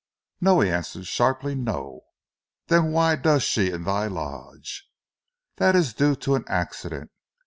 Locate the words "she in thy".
3.43-4.07